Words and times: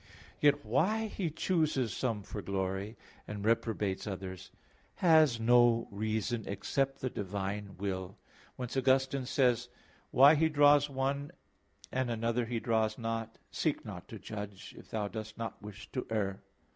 Yet 0.39 0.65
why 0.65 1.05
He 1.05 1.29
chooses 1.29 1.95
some 1.95 2.23
for 2.23 2.41
glory, 2.41 2.97
and 3.27 3.45
reprobates 3.45 4.07
others, 4.07 4.49
has 4.95 5.39
no 5.39 5.87
reason, 5.91 6.43
except 6.47 7.01
the 7.01 7.09
divine 7.11 7.75
will. 7.77 8.17
Whence 8.55 8.75
Augustine 8.75 9.27
says 9.27 9.65
(Tract. 9.67 9.69
xxvi. 9.69 9.69
in 9.69 9.75
Joan.): 9.75 10.07
"Why 10.09 10.33
He 10.35 10.49
draws 10.49 10.89
one, 10.89 11.31
and 11.91 12.09
another 12.09 12.45
He 12.47 12.59
draws 12.59 12.97
not, 12.97 13.37
seek 13.51 13.85
not 13.85 14.07
to 14.07 14.17
judge, 14.17 14.73
if 14.75 14.89
thou 14.89 15.07
dost 15.07 15.37
not 15.37 15.61
wish 15.61 15.91
to 15.91 16.07
err." 16.09 16.41